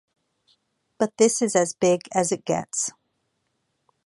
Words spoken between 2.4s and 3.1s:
gets.